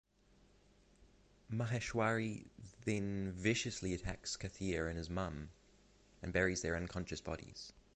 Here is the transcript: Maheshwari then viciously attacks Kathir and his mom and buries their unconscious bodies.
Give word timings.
Maheshwari 1.51 2.47
then 2.85 3.31
viciously 3.33 3.93
attacks 3.93 4.35
Kathir 4.35 4.87
and 4.89 4.97
his 4.97 5.11
mom 5.11 5.49
and 6.23 6.33
buries 6.33 6.63
their 6.63 6.75
unconscious 6.75 7.21
bodies. 7.21 7.71